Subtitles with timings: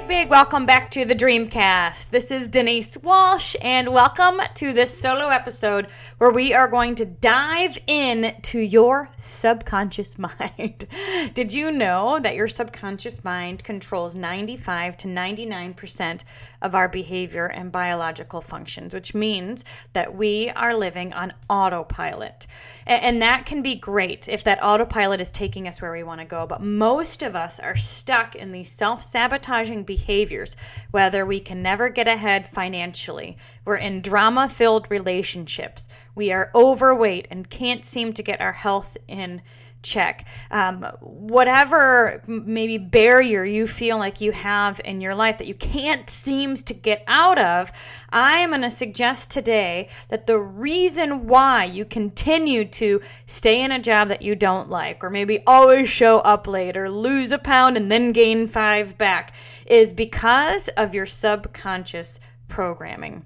[0.00, 2.08] Big, big welcome back to the Dreamcast.
[2.08, 7.04] This is Denise Walsh, and welcome to this solo episode where we are going to
[7.04, 10.86] dive in to your subconscious mind.
[11.34, 16.24] Did you know that your subconscious mind controls 95 to 99%
[16.62, 22.46] of our behavior and biological functions, which means that we are living on autopilot?
[22.86, 26.26] And that can be great if that autopilot is taking us where we want to
[26.26, 26.46] go.
[26.46, 30.56] But most of us are stuck in these self sabotaging behaviors,
[30.90, 37.28] whether we can never get ahead financially, we're in drama filled relationships, we are overweight
[37.30, 39.42] and can't seem to get our health in
[39.82, 40.26] check.
[40.50, 46.08] Um, whatever maybe barrier you feel like you have in your life that you can't
[46.08, 47.72] seem to get out of,
[48.10, 53.72] I am going to suggest today that the reason why you continue to stay in
[53.72, 57.38] a job that you don't like, or maybe always show up late, or lose a
[57.38, 59.34] pound and then gain five back,
[59.66, 63.24] is because of your subconscious programming.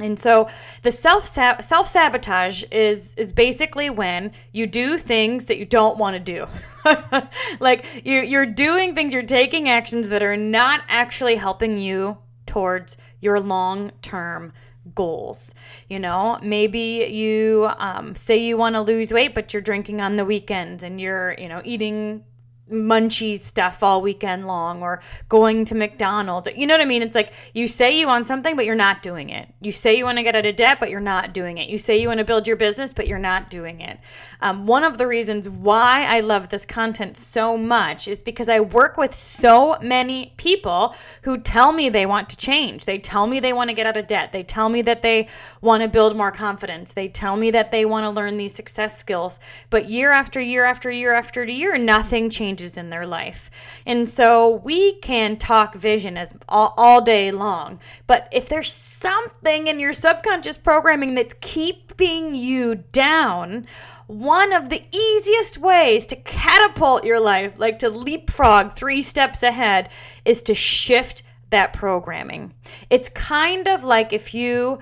[0.00, 0.48] And so
[0.82, 6.14] the self self sabotage is is basically when you do things that you don't want
[6.14, 6.46] to do.
[7.60, 12.96] like you you're doing things, you're taking actions that are not actually helping you towards
[13.20, 14.52] your long-term
[14.94, 15.54] goals.
[15.88, 20.16] You know, maybe you um, say you want to lose weight, but you're drinking on
[20.16, 22.24] the weekends and you're, you know, eating
[22.70, 26.48] munchy stuff all weekend long or going to McDonald's.
[26.56, 27.02] You know what I mean?
[27.02, 29.48] It's like you say you want something, but you're not doing it.
[29.60, 31.68] You say you want to get out of debt, but you're not doing it.
[31.68, 33.98] You say you want to build your business, but you're not doing it.
[34.40, 38.60] Um, one of the reasons why I love this content so much is because I
[38.60, 42.84] work with so many people who tell me they want to change.
[42.84, 44.32] They tell me they want to get out of debt.
[44.32, 45.28] They tell me that they
[45.60, 46.92] want to build more confidence.
[46.92, 49.40] They tell me that they want to learn these success skills.
[49.68, 53.50] But year after year after year after year, nothing changes changes in their life.
[53.86, 57.80] And so we can talk vision as all, all day long.
[58.06, 63.66] But if there's something in your subconscious programming that's keeping you down,
[64.06, 69.88] one of the easiest ways to catapult your life, like to leapfrog three steps ahead,
[70.24, 72.52] is to shift that programming.
[72.90, 74.78] It's kind of like if you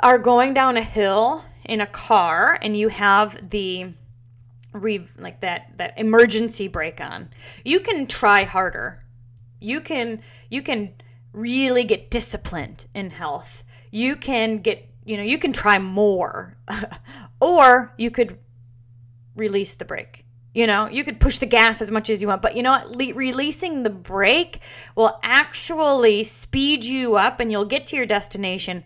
[0.00, 3.92] are going down a hill in a car and you have the
[4.72, 7.30] re like that that emergency brake on.
[7.64, 9.04] You can try harder.
[9.60, 10.92] You can you can
[11.32, 13.64] really get disciplined in health.
[13.90, 16.56] You can get, you know, you can try more.
[17.40, 18.38] or you could
[19.36, 20.24] release the brake.
[20.54, 22.72] You know, you could push the gas as much as you want, but you know
[22.72, 22.96] what?
[22.96, 24.60] Le- releasing the brake
[24.96, 28.84] will actually speed you up and you'll get to your destination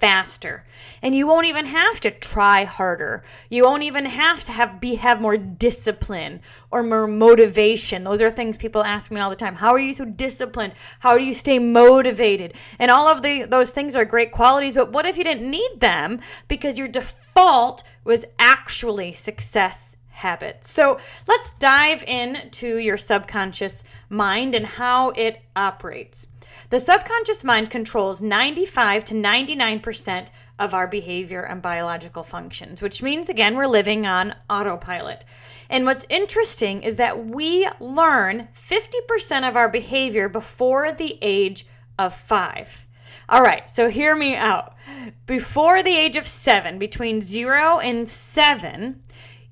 [0.00, 0.64] faster.
[1.02, 3.24] And you won't even have to try harder.
[3.50, 8.04] You won't even have to have be have more discipline or more motivation.
[8.04, 9.56] Those are things people ask me all the time.
[9.56, 10.74] How are you so disciplined?
[11.00, 12.54] How do you stay motivated?
[12.78, 15.80] And all of the those things are great qualities but what if you didn't need
[15.80, 20.70] them because your default was actually success habits.
[20.70, 26.26] So let's dive into your subconscious mind and how it operates.
[26.70, 30.28] The subconscious mind controls 95 to 99%
[30.58, 35.24] of our behavior and biological functions, which means, again, we're living on autopilot.
[35.70, 41.66] And what's interesting is that we learn 50% of our behavior before the age
[41.98, 42.86] of five.
[43.28, 44.74] All right, so hear me out.
[45.26, 49.02] Before the age of seven, between zero and seven,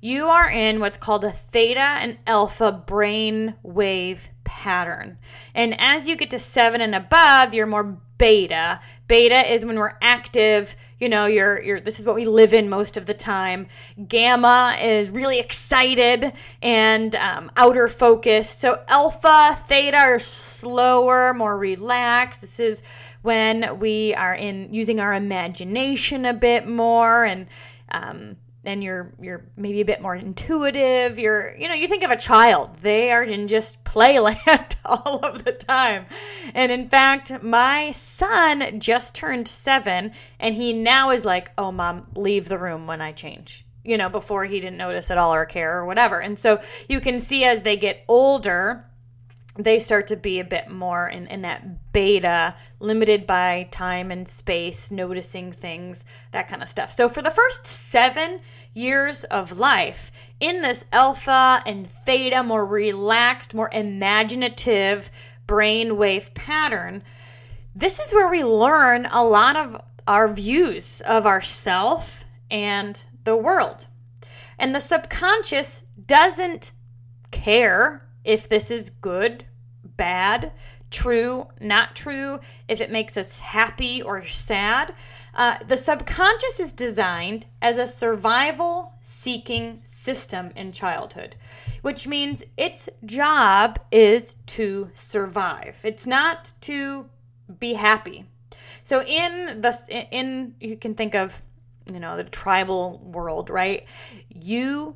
[0.01, 5.17] you are in what's called a theta and alpha brain wave pattern.
[5.53, 8.79] And as you get to seven and above, you're more beta.
[9.09, 10.75] Beta is when we're active.
[10.99, 13.67] You know, you're you're this is what we live in most of the time.
[14.07, 16.31] Gamma is really excited
[16.61, 18.49] and um, outer focus.
[18.49, 22.41] So alpha, theta are slower, more relaxed.
[22.41, 22.83] This is
[23.21, 27.47] when we are in using our imagination a bit more and
[27.91, 28.37] um,
[28.67, 31.17] and you're you're maybe a bit more intuitive.
[31.17, 32.77] You're you know you think of a child.
[32.81, 36.05] They are in just playland all of the time.
[36.53, 42.07] And in fact my son just turned 7 and he now is like oh mom
[42.15, 45.45] leave the room when i change you know before he didn't notice at all or
[45.45, 46.19] care or whatever.
[46.19, 46.59] And so
[46.89, 48.85] you can see as they get older
[49.57, 54.27] they start to be a bit more in, in that beta, limited by time and
[54.27, 56.91] space, noticing things, that kind of stuff.
[56.91, 58.39] So, for the first seven
[58.73, 65.09] years of life, in this alpha and theta, more relaxed, more imaginative
[65.47, 67.03] brainwave pattern,
[67.75, 73.87] this is where we learn a lot of our views of ourself and the world.
[74.59, 76.71] And the subconscious doesn't
[77.31, 79.45] care if this is good,
[79.95, 80.51] bad,
[80.91, 84.93] true, not true, if it makes us happy or sad.
[85.33, 91.35] Uh, the subconscious is designed as a survival seeking system in childhood,
[91.81, 95.79] which means its job is to survive.
[95.83, 97.09] It's not to
[97.59, 98.25] be happy.
[98.83, 101.41] So in the in you can think of
[101.91, 103.85] you know the tribal world, right?
[104.29, 104.95] You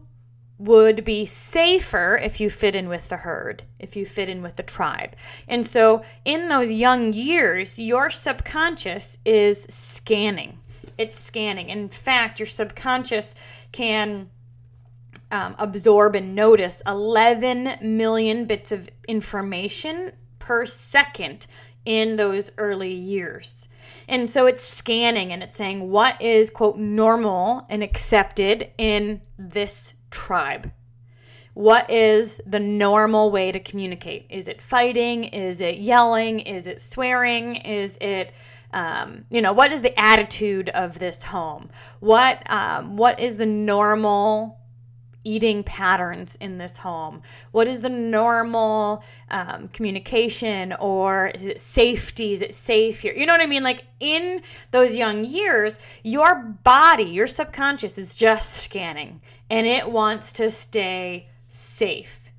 [0.62, 4.56] would be safer if you fit in with the herd, if you fit in with
[4.58, 5.16] the tribe.
[5.48, 10.60] And so, in those young years, your subconscious is scanning.
[10.98, 11.70] It's scanning.
[11.70, 13.34] In fact, your subconscious
[13.72, 14.30] can
[15.32, 21.48] um, absorb and notice 11 million bits of information per second
[21.86, 23.68] in those early years.
[24.08, 29.96] And so it's scanning and it's saying what is, quote, normal and accepted in this
[30.12, 30.72] tribe.
[31.54, 34.28] What is the normal way to communicate?
[34.30, 35.26] Is it fighting?
[35.26, 36.40] Is it yelling?
[36.42, 37.58] Is it swearing?
[37.58, 38.32] Is it
[38.74, 41.70] um, you know what is the attitude of this home
[42.00, 44.61] what um, what is the normal
[45.24, 47.22] eating patterns in this home?
[47.52, 52.34] What is the normal um, communication or is it safety?
[52.34, 53.14] Is it safe here?
[53.14, 53.64] You know what I mean?
[53.64, 54.42] Like in
[54.72, 61.28] those young years, your body, your subconscious is just scanning and it wants to stay
[61.50, 62.32] safe.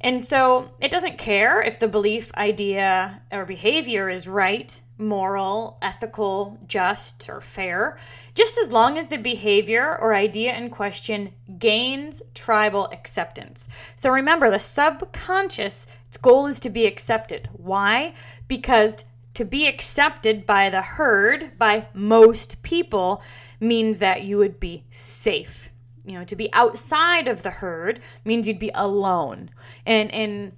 [0.00, 6.58] And so it doesn't care if the belief, idea, or behavior is right moral, ethical,
[6.68, 7.98] just, or fair,
[8.34, 13.68] just as long as the behavior or idea in question gains tribal acceptance.
[13.96, 17.48] So remember, the subconscious, its goal is to be accepted.
[17.52, 18.14] Why?
[18.46, 19.04] Because
[19.34, 23.22] to be accepted by the herd, by most people,
[23.58, 25.70] means that you would be safe.
[26.04, 29.50] You know, to be outside of the herd means you'd be alone.
[29.86, 30.52] And and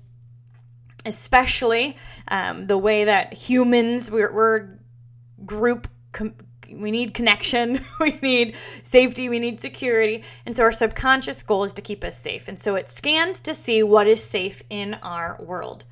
[1.04, 1.96] especially
[2.28, 4.68] um, the way that humans we're, we're
[5.44, 6.34] group com-
[6.70, 11.72] we need connection we need safety we need security and so our subconscious goal is
[11.72, 15.36] to keep us safe and so it scans to see what is safe in our
[15.40, 15.84] world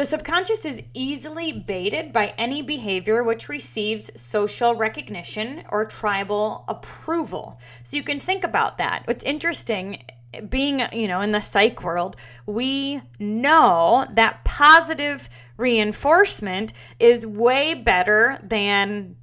[0.00, 7.58] the subconscious is easily baited by any behavior which receives social recognition or tribal approval.
[7.84, 9.02] So you can think about that.
[9.06, 10.02] What's interesting
[10.48, 12.16] being you know in the psych world
[12.46, 19.16] we know that positive reinforcement is way better than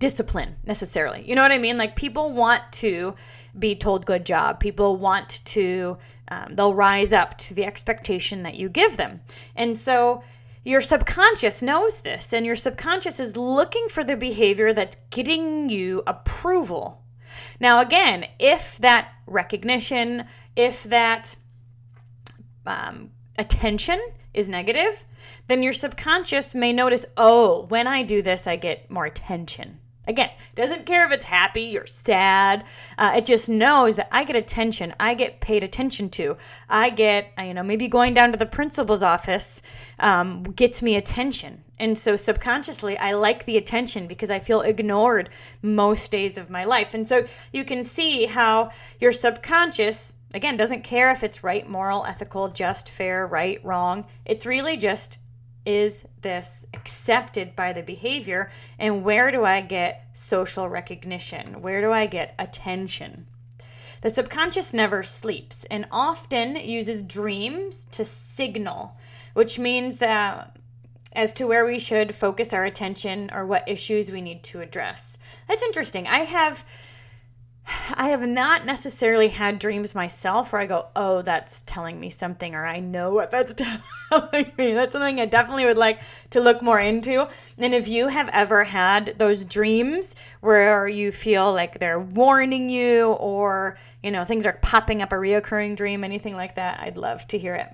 [0.00, 1.22] discipline necessarily.
[1.28, 1.78] You know what i mean?
[1.78, 3.14] Like people want to
[3.58, 4.60] be told good job.
[4.60, 5.96] People want to
[6.28, 9.20] um, they'll rise up to the expectation that you give them.
[9.56, 10.22] And so
[10.64, 16.02] your subconscious knows this and your subconscious is looking for the behavior that's getting you
[16.06, 17.02] approval.
[17.58, 20.24] Now again if that recognition
[20.56, 21.36] if that
[22.66, 24.00] um, attention
[24.34, 25.04] is negative,
[25.48, 29.78] then your subconscious may notice, oh, when I do this, I get more attention.
[30.06, 32.64] Again, doesn't care if it's happy or sad.
[32.98, 34.94] Uh, it just knows that I get attention.
[34.98, 36.36] I get paid attention to.
[36.68, 39.62] I get, uh, you know, maybe going down to the principal's office
[39.98, 41.62] um, gets me attention.
[41.78, 45.28] And so subconsciously, I like the attention because I feel ignored
[45.62, 46.92] most days of my life.
[46.92, 52.04] And so you can see how your subconscious again, doesn't care if it's right, moral,
[52.04, 54.06] ethical, just, fair, right, wrong.
[54.24, 55.18] It's really just
[55.66, 61.60] is this accepted by the behavior and where do I get social recognition?
[61.60, 63.26] Where do I get attention?
[64.00, 68.96] The subconscious never sleeps and often uses dreams to signal,
[69.34, 70.56] which means that
[71.12, 75.18] as to where we should focus our attention or what issues we need to address.
[75.48, 76.06] That's interesting.
[76.06, 76.64] I have
[77.94, 82.54] I have not necessarily had dreams myself where I go, oh, that's telling me something,
[82.54, 83.54] or I know what that's
[84.10, 84.72] telling me.
[84.72, 86.00] That's something I definitely would like
[86.30, 87.28] to look more into.
[87.58, 93.12] And if you have ever had those dreams where you feel like they're warning you,
[93.12, 97.26] or, you know, things are popping up a reoccurring dream, anything like that, I'd love
[97.28, 97.68] to hear it.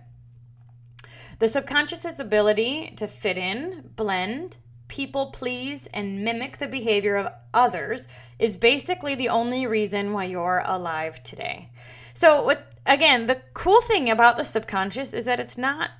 [1.38, 4.56] The subconscious's ability to fit in, blend,
[4.88, 8.06] people please, and mimic the behavior of others
[8.38, 11.70] is basically the only reason why you're alive today.
[12.14, 15.90] So, again, the cool thing about the subconscious is that it's not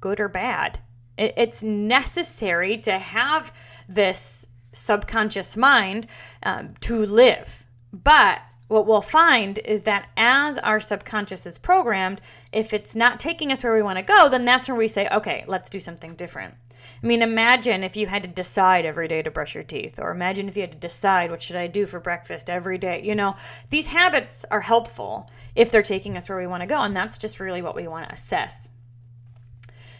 [0.00, 0.80] good or bad.
[1.18, 3.52] it's necessary to have
[3.86, 6.06] this subconscious mind
[6.42, 7.66] um, to live.
[7.92, 12.20] But what we'll find is that as our subconscious is programmed,
[12.52, 15.08] if it's not taking us where we want to go, then that's where we say,
[15.08, 16.54] okay, let's do something different.
[17.02, 20.10] I mean, imagine if you had to decide every day to brush your teeth, or
[20.10, 23.02] imagine if you had to decide what should I do for breakfast every day.
[23.02, 23.36] You know,
[23.70, 27.16] these habits are helpful if they're taking us where we want to go, and that's
[27.16, 28.68] just really what we want to assess.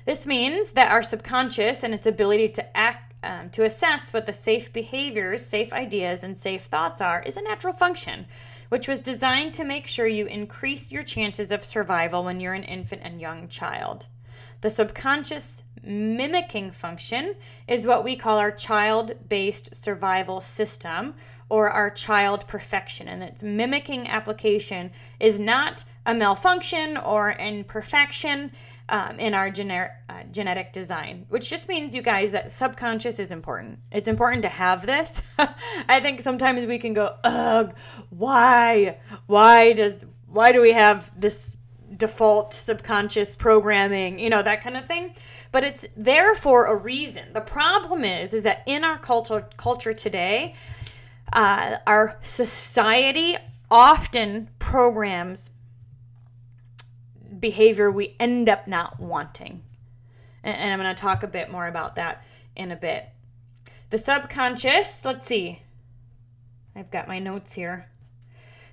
[0.05, 4.33] This means that our subconscious and its ability to act um, to assess what the
[4.33, 8.27] safe behaviors, safe ideas, and safe thoughts are is a natural function
[8.71, 12.63] which was designed to make sure you increase your chances of survival when you're an
[12.63, 14.07] infant and young child.
[14.61, 17.35] The subconscious mimicking function
[17.67, 21.15] is what we call our child based survival system
[21.49, 23.09] or our child perfection.
[23.09, 28.53] And its mimicking application is not a malfunction or imperfection
[28.89, 33.33] um, in our gener- uh, genetic design, which just means, you guys, that subconscious is
[33.33, 33.79] important.
[33.93, 35.23] It's important to have this.
[35.89, 37.75] I think sometimes we can go, ugh,
[38.11, 38.99] why?
[39.27, 41.57] Why does, why do we have this
[42.01, 45.15] default subconscious programming, you know, that kind of thing?
[45.53, 47.33] But it's there for a reason.
[47.33, 50.55] The problem is, is that in our culture, culture today,
[51.33, 53.37] uh, our society
[53.71, 55.51] often programs
[57.39, 59.63] behavior we end up not wanting.
[60.43, 62.25] And, and I'm going to talk a bit more about that
[62.57, 63.09] in a bit.
[63.91, 65.63] The subconscious, let's see.
[66.75, 67.89] I've got my notes here.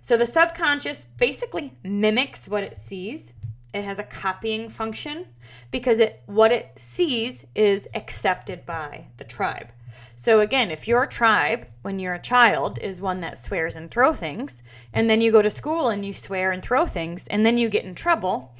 [0.08, 3.34] So the subconscious basically mimics what it sees.
[3.74, 5.26] It has a copying function
[5.70, 9.68] because it what it sees is accepted by the tribe.
[10.16, 14.14] So again, if your tribe, when you're a child, is one that swears and throw
[14.14, 17.58] things, and then you go to school and you swear and throw things, and then
[17.58, 18.56] you get in trouble,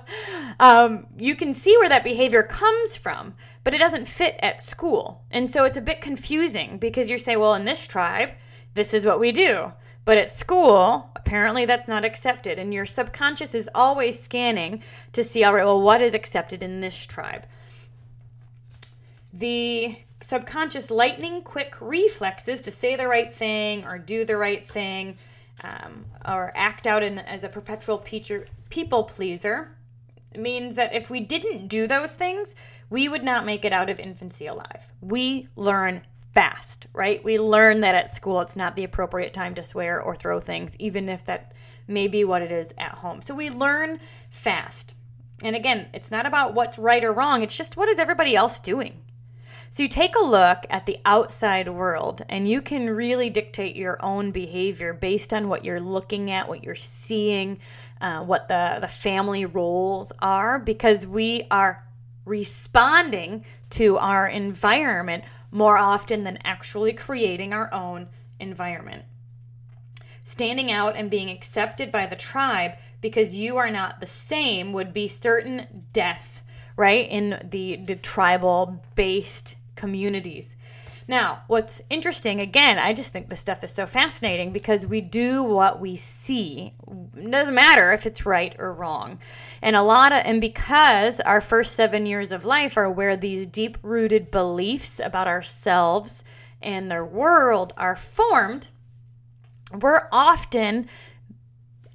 [0.60, 3.32] um, you can see where that behavior comes from,
[3.64, 5.24] but it doesn't fit at school.
[5.30, 8.28] And so it's a bit confusing because you say, well, in this tribe,
[8.74, 9.72] this is what we do.
[10.04, 12.58] But at school, apparently that's not accepted.
[12.58, 14.82] And your subconscious is always scanning
[15.12, 17.46] to see, all right, well, what is accepted in this tribe?
[19.32, 25.16] The subconscious lightning quick reflexes to say the right thing or do the right thing
[25.62, 29.76] um, or act out in, as a perpetual peacher, people pleaser
[30.36, 32.54] means that if we didn't do those things,
[32.90, 34.90] we would not make it out of infancy alive.
[35.00, 37.22] We learn fast, right?
[37.22, 40.76] We learn that at school it's not the appropriate time to swear or throw things,
[40.78, 41.52] even if that
[41.86, 43.22] may be what it is at home.
[43.22, 44.94] So we learn fast.
[45.42, 48.60] And again, it's not about what's right or wrong, it's just what is everybody else
[48.60, 49.02] doing?
[49.70, 54.02] So you take a look at the outside world and you can really dictate your
[54.04, 57.58] own behavior based on what you're looking at, what you're seeing,
[58.02, 61.82] uh, what the, the family roles are, because we are
[62.26, 69.04] responding to our environment more often than actually creating our own environment.
[70.24, 74.92] Standing out and being accepted by the tribe because you are not the same would
[74.92, 76.42] be certain death,
[76.76, 77.08] right?
[77.08, 80.54] In the, the tribal based communities.
[81.12, 85.42] Now, what's interesting, again, I just think this stuff is so fascinating because we do
[85.42, 86.72] what we see.
[87.14, 89.18] It doesn't matter if it's right or wrong.
[89.60, 93.46] And a lot of, and because our first seven years of life are where these
[93.46, 96.24] deep rooted beliefs about ourselves
[96.62, 98.68] and their world are formed,
[99.82, 100.88] we're often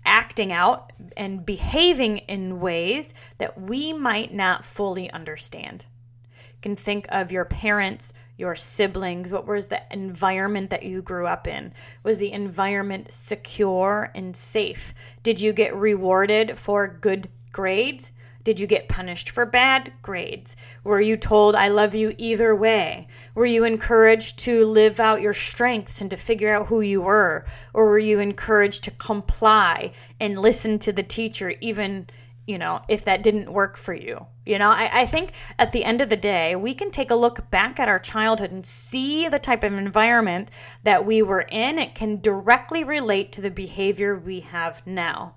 [0.06, 5.88] acting out and behaving in ways that we might not fully understand
[6.52, 9.32] You can think of your parents, your siblings.
[9.32, 11.74] What was the environment that you grew up in?
[12.04, 14.94] Was the environment secure and safe?
[15.24, 18.12] Did you get rewarded for good grades?
[18.44, 20.56] Did you get punished for bad grades?
[20.86, 23.10] Were you told, I love you either way?
[23.36, 27.44] Were you encouraged to live out your strengths and to figure out who you were?
[27.74, 29.92] Or were you encouraged to comply
[30.22, 32.08] and listen to the teacher, even
[32.48, 34.26] you know, if that didn't work for you.
[34.46, 37.16] You know, I, I, think at the end of the day, we can take a
[37.16, 40.50] look back at our childhood and see the type of environment
[40.84, 41.78] that we were in.
[41.78, 45.36] It can directly relate to the behavior we have now.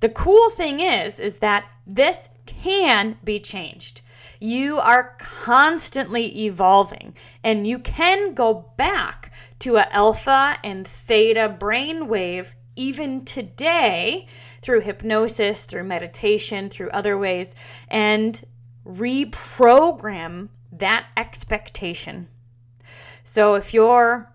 [0.00, 4.00] The cool thing is, is that this can be changed.
[4.40, 12.54] You are constantly evolving and you can go back to a alpha and theta brainwave
[12.76, 14.26] even today
[14.62, 17.54] through hypnosis, through meditation, through other ways,
[17.88, 18.44] and
[18.86, 22.28] reprogram that expectation.
[23.24, 24.32] So if your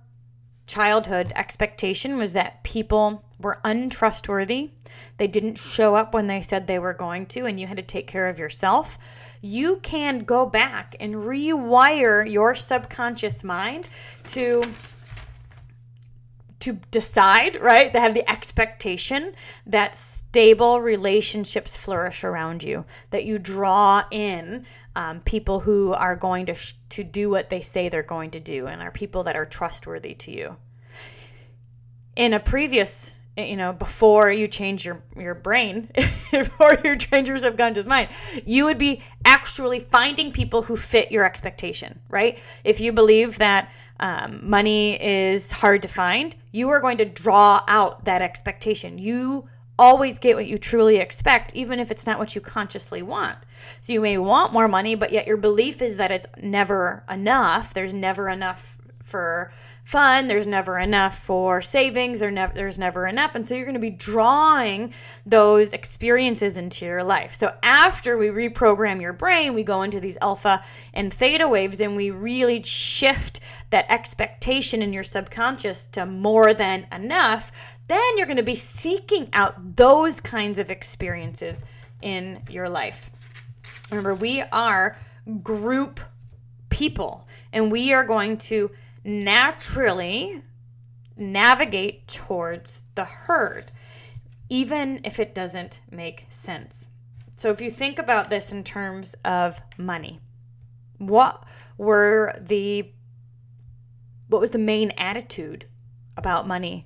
[0.67, 4.71] childhood expectation was that people were untrustworthy,
[5.17, 7.83] they didn't show up when they said they were going to, and you had to
[7.83, 8.97] take care of yourself,
[9.41, 13.87] you can go back and rewire your subconscious mind
[14.27, 14.63] to
[16.61, 17.91] to decide, right?
[17.91, 19.33] They have the expectation
[19.65, 24.65] that stable relationships flourish around you, that you draw in
[24.95, 28.39] um, people who are going to sh- to do what they say they're going to
[28.39, 30.55] do, and are people that are trustworthy to you.
[32.15, 35.89] In a previous you know before you change your your brain
[36.31, 38.09] before you change your subconscious mind
[38.45, 43.71] you would be actually finding people who fit your expectation right if you believe that
[44.01, 48.97] um, money is hard to find, you are going to draw out that expectation.
[48.97, 49.47] You
[49.79, 53.39] always get what you truly expect, even if it's not what you consciously want.
[53.81, 57.73] So you may want more money, but yet your belief is that it's never enough.
[57.73, 58.77] There's never enough
[59.11, 59.51] for
[59.83, 60.27] fun.
[60.27, 62.21] There's never enough for savings.
[62.21, 63.35] There's never enough.
[63.35, 64.93] And so you're going to be drawing
[65.25, 67.35] those experiences into your life.
[67.35, 70.63] So after we reprogram your brain, we go into these alpha
[70.93, 73.41] and theta waves and we really shift
[73.71, 77.51] that expectation in your subconscious to more than enough.
[77.87, 81.63] Then you're going to be seeking out those kinds of experiences
[82.01, 83.11] in your life.
[83.89, 84.97] Remember, we are
[85.43, 85.99] group
[86.69, 88.71] people and we are going to
[89.03, 90.41] naturally
[91.17, 93.71] navigate towards the herd,
[94.49, 96.87] even if it doesn't make sense.
[97.35, 100.19] So, if you think about this in terms of money,
[100.97, 101.43] what
[101.77, 102.91] were the
[104.27, 105.65] what was the main attitude
[106.15, 106.85] about money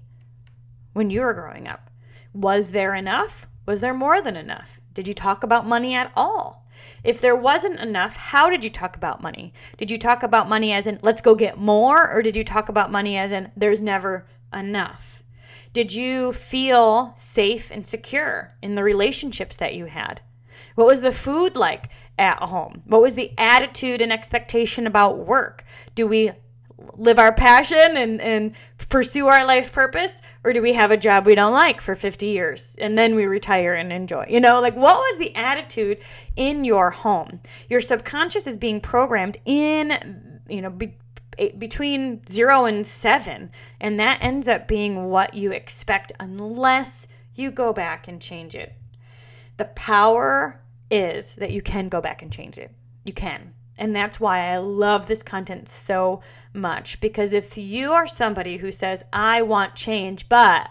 [0.94, 1.92] when you were growing up?
[2.34, 3.46] Was there enough?
[3.66, 4.80] Was there more than enough?
[4.94, 6.65] Did you talk about money at all?
[7.04, 9.54] If there wasn't enough, how did you talk about money?
[9.78, 12.70] Did you talk about money as in let's go get more or did you talk
[12.70, 15.24] about money as in there's never enough?
[15.74, 20.22] Did you feel safe and secure in the relationships that you had?
[20.76, 22.82] What was the food like at home?
[22.86, 25.66] What was the attitude and expectation about work?
[25.96, 26.32] Do we
[26.98, 28.54] live our passion and, and
[28.90, 32.28] pursue our life purpose or do we have a job we don't like for 50
[32.28, 34.26] years and then we retire and enjoy?
[34.30, 36.00] You know like what was the attitude
[36.36, 37.40] in your home?
[37.70, 40.98] Your subconscious is being programmed in you know be,
[41.40, 47.52] eh, between 0 and 7 and that ends up being what you expect unless you
[47.52, 48.74] go back and change it.
[49.58, 50.62] The power
[50.92, 52.72] is that you can go back and change it.
[53.06, 56.22] You can and that's why I love this content so
[56.54, 60.70] much because if you are somebody who says, I want change, but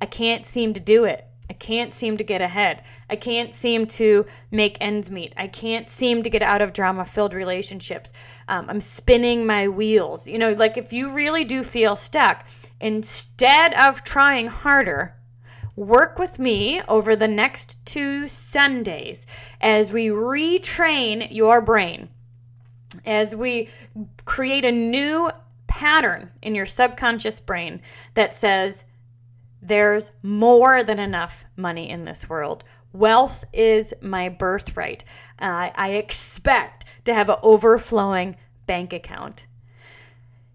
[0.00, 3.86] I can't seem to do it, I can't seem to get ahead, I can't seem
[3.86, 8.12] to make ends meet, I can't seem to get out of drama filled relationships,
[8.48, 10.28] um, I'm spinning my wheels.
[10.28, 12.46] You know, like if you really do feel stuck,
[12.80, 15.14] instead of trying harder,
[15.76, 19.26] work with me over the next two Sundays
[19.60, 22.08] as we retrain your brain
[23.04, 23.68] as we
[24.24, 25.30] create a new
[25.66, 27.80] pattern in your subconscious brain
[28.14, 28.84] that says
[29.60, 32.64] there's more than enough money in this world.
[32.92, 35.04] Wealth is my birthright.
[35.38, 38.36] Uh, I expect to have an overflowing
[38.66, 39.46] bank account.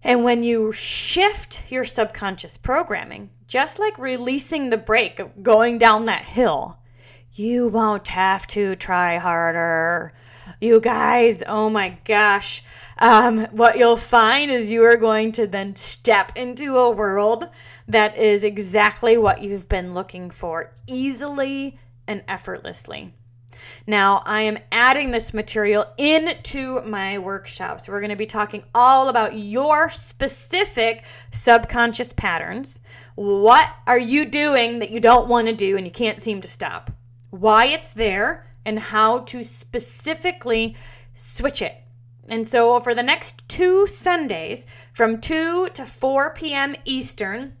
[0.02, 6.06] And when you shift your subconscious programming, just like releasing the brake of going down
[6.06, 6.78] that hill,
[7.34, 10.14] you won't have to try harder.
[10.60, 12.62] You guys, oh my gosh.
[12.98, 17.48] Um, what you'll find is you are going to then step into a world
[17.88, 23.14] that is exactly what you've been looking for easily and effortlessly.
[23.86, 27.88] Now, I am adding this material into my workshops.
[27.88, 32.80] We're going to be talking all about your specific subconscious patterns.
[33.14, 36.48] What are you doing that you don't want to do and you can't seem to
[36.48, 36.90] stop?
[37.30, 40.76] Why it's there, and how to specifically
[41.14, 41.76] switch it.
[42.28, 46.76] And so for the next two Sundays from 2 to 4 p.m.
[46.84, 47.54] Eastern,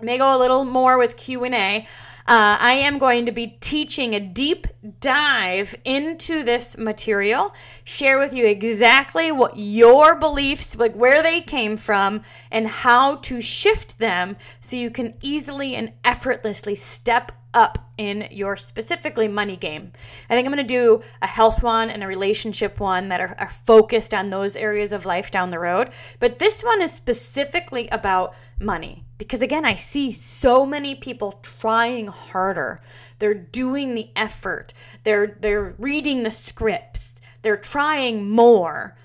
[0.00, 1.86] I may go a little more with Q&A.
[2.26, 4.66] Uh, I am going to be teaching a deep
[5.00, 7.54] dive into this material,
[7.84, 13.42] share with you exactly what your beliefs, like where they came from, and how to
[13.42, 19.92] shift them so you can easily and effortlessly step up in your specifically money game.
[20.28, 23.36] I think I'm going to do a health one and a relationship one that are,
[23.38, 25.90] are, focused on those areas of life down the road.
[26.18, 32.08] But this one is specifically about money because, again, I see so many people trying
[32.08, 32.80] harder.
[33.20, 38.96] They're doing the effort, they're, they're reading the scripts, they're trying more,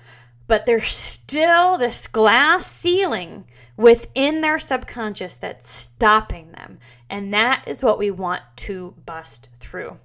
[0.48, 3.44] but there's still this glass ceiling
[3.80, 6.78] within their subconscious that's stopping them.
[7.08, 9.96] And that is what we want to bust through.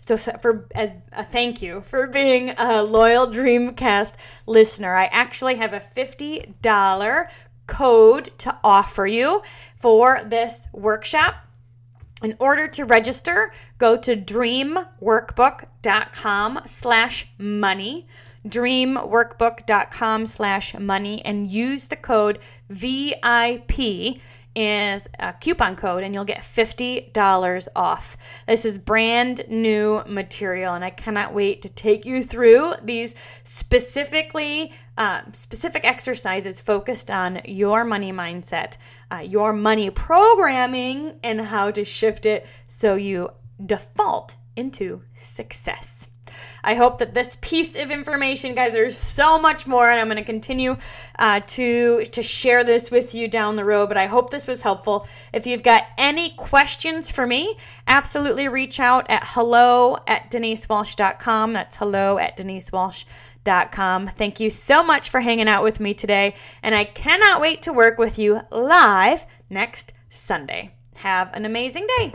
[0.00, 4.14] So, for as a thank you for being a loyal Dreamcast
[4.46, 7.28] listener, I actually have a $50
[7.66, 9.42] code to offer you
[9.80, 11.34] for this workshop.
[12.22, 18.06] In order to register, go to dreamworkbook.com slash money,
[18.46, 24.20] dreamworkbook.com slash money, and use the code VIP
[24.56, 28.16] is a coupon code and you'll get $50 off.
[28.48, 34.72] This is brand new material and I cannot wait to take you through these specifically
[34.96, 38.78] uh, specific exercises focused on your money mindset,
[39.12, 43.28] uh, your money programming, and how to shift it so you
[43.66, 46.08] default into success.
[46.66, 50.16] I hope that this piece of information, guys, there's so much more, and I'm going
[50.16, 50.76] to continue
[51.16, 53.86] uh, to to share this with you down the road.
[53.86, 55.06] But I hope this was helpful.
[55.32, 61.52] If you've got any questions for me, absolutely reach out at hello at denisewalsh.com.
[61.52, 64.08] That's hello at denisewalsh.com.
[64.08, 67.72] Thank you so much for hanging out with me today, and I cannot wait to
[67.72, 70.72] work with you live next Sunday.
[70.96, 72.14] Have an amazing day.